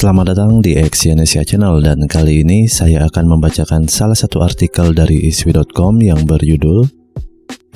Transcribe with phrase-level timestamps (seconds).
[0.00, 5.28] Selamat datang di Exyonesia Channel dan kali ini saya akan membacakan salah satu artikel dari
[5.28, 6.88] iswi.com yang berjudul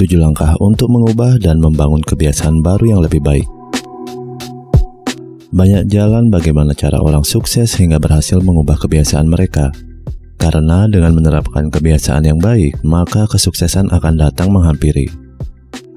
[0.00, 3.44] 7 langkah untuk mengubah dan membangun kebiasaan baru yang lebih baik.
[5.52, 9.68] Banyak jalan bagaimana cara orang sukses hingga berhasil mengubah kebiasaan mereka.
[10.40, 15.12] Karena dengan menerapkan kebiasaan yang baik, maka kesuksesan akan datang menghampiri.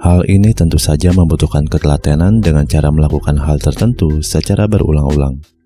[0.04, 5.57] Hal ini tentu saja membutuhkan ketelatenan dengan cara melakukan hal tertentu secara berulang-ulang.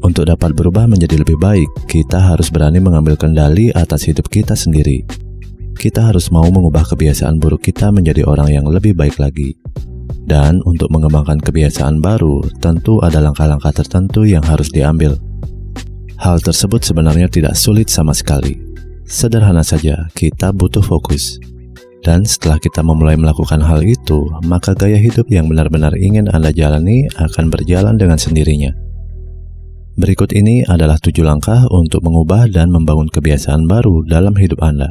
[0.00, 5.04] Untuk dapat berubah menjadi lebih baik, kita harus berani mengambil kendali atas hidup kita sendiri.
[5.76, 9.56] Kita harus mau mengubah kebiasaan buruk kita menjadi orang yang lebih baik lagi.
[10.24, 15.20] Dan untuk mengembangkan kebiasaan baru, tentu ada langkah-langkah tertentu yang harus diambil.
[16.20, 18.56] Hal tersebut sebenarnya tidak sulit sama sekali.
[19.04, 21.36] Sederhana saja, kita butuh fokus.
[22.00, 27.04] Dan setelah kita memulai melakukan hal itu, maka gaya hidup yang benar-benar ingin Anda jalani
[27.20, 28.72] akan berjalan dengan sendirinya.
[30.00, 34.88] Berikut ini adalah tujuh langkah untuk mengubah dan membangun kebiasaan baru dalam hidup Anda.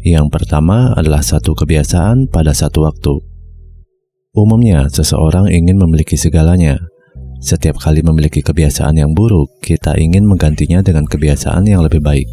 [0.00, 3.12] Yang pertama adalah satu kebiasaan pada satu waktu.
[4.32, 6.80] Umumnya, seseorang ingin memiliki segalanya.
[7.44, 12.24] Setiap kali memiliki kebiasaan yang buruk, kita ingin menggantinya dengan kebiasaan yang lebih baik.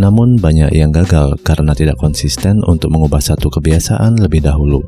[0.00, 4.80] Namun, banyak yang gagal karena tidak konsisten untuk mengubah satu kebiasaan lebih dahulu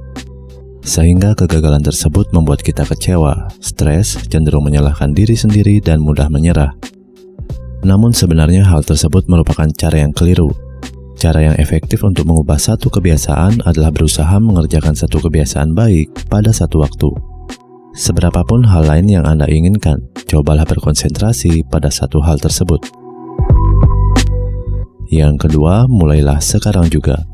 [0.80, 6.72] sehingga kegagalan tersebut membuat kita kecewa, stres, cenderung menyalahkan diri sendiri, dan mudah menyerah.
[7.80, 10.52] Namun sebenarnya hal tersebut merupakan cara yang keliru.
[11.20, 16.80] Cara yang efektif untuk mengubah satu kebiasaan adalah berusaha mengerjakan satu kebiasaan baik pada satu
[16.80, 17.08] waktu.
[17.92, 22.80] Seberapapun hal lain yang Anda inginkan, cobalah berkonsentrasi pada satu hal tersebut.
[25.10, 27.29] Yang kedua, mulailah sekarang juga.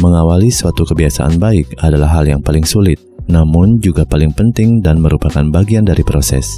[0.00, 2.96] Mengawali suatu kebiasaan baik adalah hal yang paling sulit,
[3.28, 6.56] namun juga paling penting dan merupakan bagian dari proses.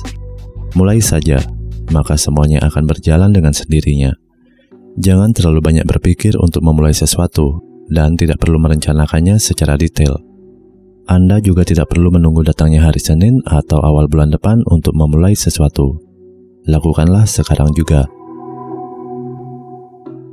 [0.78, 1.42] Mulai saja,
[1.90, 4.14] maka semuanya akan berjalan dengan sendirinya.
[4.94, 7.58] Jangan terlalu banyak berpikir untuk memulai sesuatu,
[7.90, 10.22] dan tidak perlu merencanakannya secara detail.
[11.10, 15.98] Anda juga tidak perlu menunggu datangnya hari Senin atau awal bulan depan untuk memulai sesuatu.
[16.70, 18.06] Lakukanlah sekarang juga.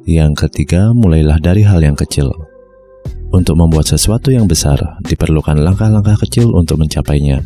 [0.06, 2.49] Yang ketiga, mulailah dari hal yang kecil.
[3.30, 7.46] Untuk membuat sesuatu yang besar, diperlukan langkah-langkah kecil untuk mencapainya.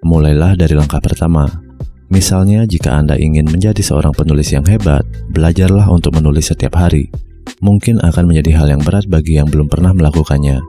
[0.00, 1.44] Mulailah dari langkah pertama.
[2.08, 7.12] Misalnya, jika Anda ingin menjadi seorang penulis yang hebat, belajarlah untuk menulis setiap hari.
[7.60, 10.60] Mungkin akan menjadi hal yang berat bagi yang belum pernah melakukannya.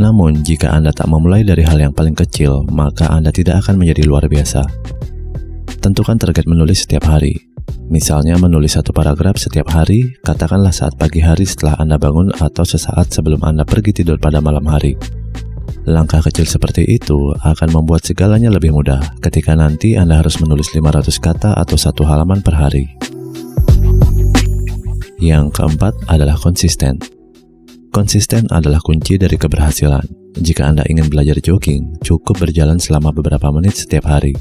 [0.00, 4.08] Namun, jika Anda tak memulai dari hal yang paling kecil, maka Anda tidak akan menjadi
[4.08, 4.64] luar biasa.
[5.84, 7.51] Tentukan target menulis setiap hari.
[7.92, 13.12] Misalnya menulis satu paragraf setiap hari, katakanlah saat pagi hari setelah Anda bangun atau sesaat
[13.12, 14.96] sebelum Anda pergi tidur pada malam hari.
[15.84, 21.04] Langkah kecil seperti itu akan membuat segalanya lebih mudah ketika nanti Anda harus menulis 500
[21.20, 22.88] kata atau satu halaman per hari.
[25.20, 26.96] Yang keempat adalah konsisten.
[27.92, 30.32] Konsisten adalah kunci dari keberhasilan.
[30.40, 34.32] Jika Anda ingin belajar jogging, cukup berjalan selama beberapa menit setiap hari.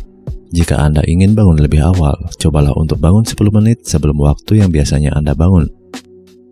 [0.52, 5.16] Jika Anda ingin bangun lebih awal, cobalah untuk bangun 10 menit sebelum waktu yang biasanya
[5.16, 5.72] Anda bangun.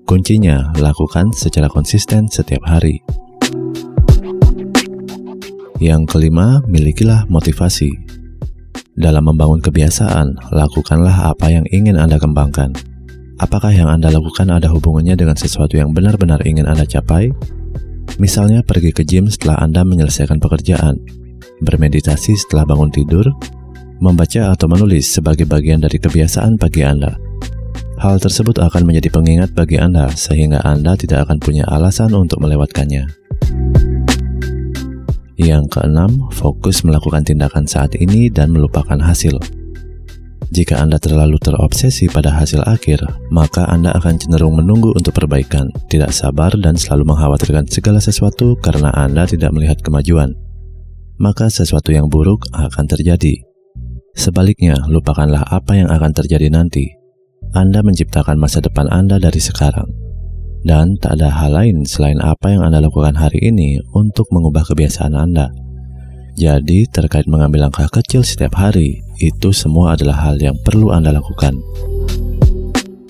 [0.08, 3.04] Kuncinya, lakukan secara konsisten setiap hari.
[5.84, 7.92] Yang kelima, milikilah motivasi.
[8.96, 12.72] Dalam membangun kebiasaan, lakukanlah apa yang ingin Anda kembangkan.
[13.44, 17.36] Apakah yang Anda lakukan ada hubungannya dengan sesuatu yang benar-benar ingin Anda capai?
[18.16, 21.04] Misalnya pergi ke gym setelah Anda menyelesaikan pekerjaan,
[21.68, 23.28] bermeditasi setelah bangun tidur,
[24.00, 27.20] membaca atau menulis sebagai bagian dari kebiasaan pagi Anda.
[28.00, 33.12] Hal tersebut akan menjadi pengingat bagi Anda sehingga Anda tidak akan punya alasan untuk melewatkannya.
[35.40, 39.40] Yang keenam, fokus melakukan tindakan saat ini dan melupakan hasil.
[40.50, 46.16] Jika Anda terlalu terobsesi pada hasil akhir, maka Anda akan cenderung menunggu untuk perbaikan, tidak
[46.16, 50.34] sabar dan selalu mengkhawatirkan segala sesuatu karena Anda tidak melihat kemajuan.
[51.20, 53.49] Maka sesuatu yang buruk akan terjadi.
[54.20, 56.92] Sebaliknya, lupakanlah apa yang akan terjadi nanti.
[57.56, 59.88] Anda menciptakan masa depan Anda dari sekarang.
[60.60, 65.16] Dan tak ada hal lain selain apa yang Anda lakukan hari ini untuk mengubah kebiasaan
[65.16, 65.48] Anda.
[66.36, 71.56] Jadi, terkait mengambil langkah kecil setiap hari, itu semua adalah hal yang perlu Anda lakukan.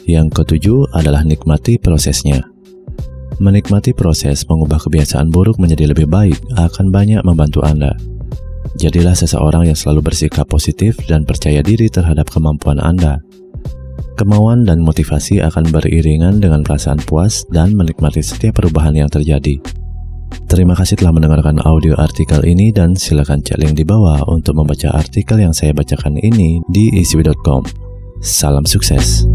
[0.05, 2.45] Yang ketujuh adalah nikmati prosesnya.
[3.41, 7.97] Menikmati proses mengubah kebiasaan buruk menjadi lebih baik akan banyak membantu Anda.
[8.77, 13.17] Jadilah seseorang yang selalu bersikap positif dan percaya diri terhadap kemampuan Anda.
[14.13, 19.57] Kemauan dan motivasi akan beriringan dengan perasaan puas dan menikmati setiap perubahan yang terjadi.
[20.45, 24.93] Terima kasih telah mendengarkan audio artikel ini dan silakan cek link di bawah untuk membaca
[24.93, 27.65] artikel yang saya bacakan ini di icw.com.
[28.21, 29.25] Salam sukses.